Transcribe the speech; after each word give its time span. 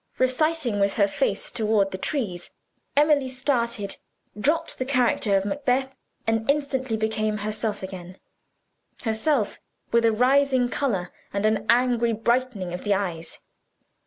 '"Reciting 0.17 0.79
with 0.79 0.93
her 0.93 1.07
face 1.07 1.51
toward 1.51 1.91
the 1.91 1.97
trees, 1.99 2.49
Emily 2.97 3.29
started, 3.29 3.97
dropped 4.35 4.79
the 4.79 4.83
character 4.83 5.37
of 5.37 5.45
Macbeth, 5.45 5.95
and 6.25 6.49
instantly 6.49 6.97
became 6.97 7.37
herself 7.37 7.83
again: 7.83 8.17
herself, 9.03 9.59
with 9.91 10.03
a 10.03 10.11
rising 10.11 10.69
color 10.69 11.13
and 11.31 11.45
an 11.45 11.67
angry 11.69 12.13
brightening 12.13 12.73
of 12.73 12.83
the 12.83 12.95
eyes. 12.95 13.41